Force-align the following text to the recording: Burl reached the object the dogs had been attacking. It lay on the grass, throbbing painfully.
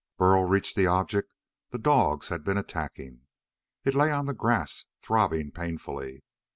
Burl 0.17 0.45
reached 0.45 0.75
the 0.75 0.87
object 0.87 1.31
the 1.69 1.77
dogs 1.77 2.29
had 2.29 2.43
been 2.43 2.57
attacking. 2.57 3.27
It 3.83 3.93
lay 3.93 4.09
on 4.11 4.25
the 4.25 4.33
grass, 4.33 4.87
throbbing 5.03 5.51
painfully. 5.51 6.23